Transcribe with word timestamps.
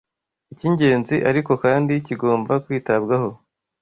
Icy’ingenzi 0.53 1.15
ariko 1.29 1.51
kandi 1.63 1.93
kigomba 2.07 2.53
kwitabwaho 2.65 3.29